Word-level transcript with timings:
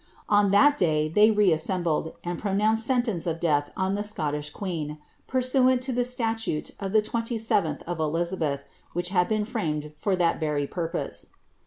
On 0.29 0.49
that 0.49 0.79
day 0.79 1.07
they 1.07 1.29
re* 1.29 1.51
issembled, 1.51 2.13
and 2.23 2.39
pronounced 2.39 2.87
sentence 2.87 3.27
of 3.27 3.39
death 3.39 3.69
on 3.77 3.93
the 3.93 4.03
Scottish 4.03 4.49
queen, 4.49 4.97
pur 5.27 5.41
RHWt 5.41 5.79
to 5.79 5.93
the 5.93 6.03
statute 6.03 6.71
of 6.79 6.91
the 6.91 7.03
27th 7.03 7.83
of 7.83 7.99
Elizabeth, 7.99 8.63
which 8.93 9.09
had 9.09 9.27
been 9.27 9.45
framed 9.45 9.91
for 9.97 10.17
hat 10.17 10.39
Tery 10.39 10.67
purpose. 10.71 11.27